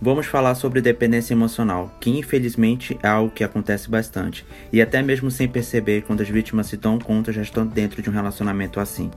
[0.00, 5.28] Vamos falar sobre dependência emocional, que infelizmente é algo que acontece bastante, e até mesmo
[5.28, 9.10] sem perceber, quando as vítimas se dão conta, já estão dentro de um relacionamento assim.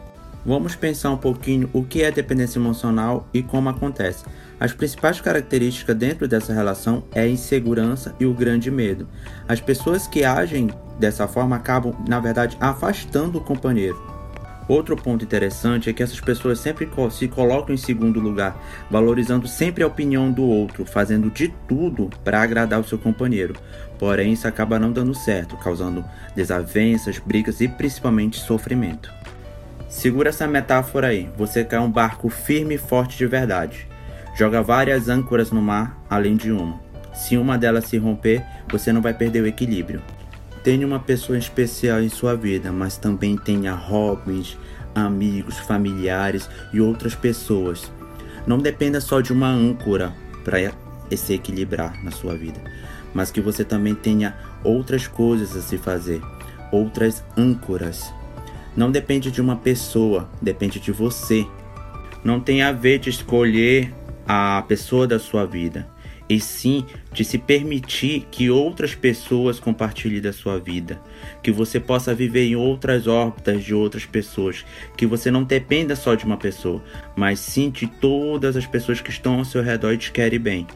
[0.44, 4.26] Vamos pensar um pouquinho o que é dependência emocional e como acontece.
[4.60, 9.08] As principais características dentro dessa relação é a insegurança e o grande medo.
[9.48, 14.11] As pessoas que agem dessa forma acabam, na verdade, afastando o companheiro.
[14.72, 18.58] Outro ponto interessante é que essas pessoas sempre se colocam em segundo lugar,
[18.90, 23.54] valorizando sempre a opinião do outro, fazendo de tudo para agradar o seu companheiro.
[24.00, 29.12] Porém, isso acaba não dando certo, causando desavenças, brigas e principalmente sofrimento.
[29.90, 31.30] Segura essa metáfora aí.
[31.36, 33.90] Você quer um barco firme e forte de verdade.
[34.38, 36.80] Joga várias âncoras no mar, além de uma.
[37.14, 40.02] Se uma delas se romper, você não vai perder o equilíbrio.
[40.64, 44.56] Tenha uma pessoa especial em sua vida, mas também tenha hobbies,
[44.94, 47.92] amigos, familiares e outras pessoas.
[48.46, 50.14] Não dependa só de uma âncora
[50.44, 50.72] para
[51.16, 52.62] se equilibrar na sua vida,
[53.12, 56.22] mas que você também tenha outras coisas a se fazer,
[56.72, 58.14] outras âncoras.
[58.78, 61.46] Não depende de uma pessoa, depende de você.
[62.24, 63.92] Não tem a ver de escolher
[64.28, 65.88] a pessoa da sua vida
[66.30, 71.02] e sim de se permitir que outras pessoas compartilhem da sua vida,
[71.44, 76.16] que você possa viver em outras órbitas de outras pessoas, que você não dependa só
[76.16, 76.82] de uma pessoa,
[77.16, 80.68] mas sim de todas as pessoas que estão ao seu redor e te querem bem.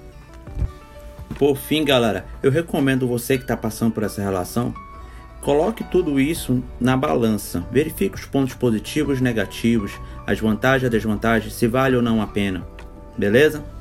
[1.38, 4.74] Por fim, galera, eu recomendo você que está passando por essa relação,
[5.42, 9.92] coloque tudo isso na balança, verifique os pontos positivos negativos,
[10.26, 12.66] as vantagens e desvantagens, se vale ou não a pena,
[13.18, 13.75] beleza?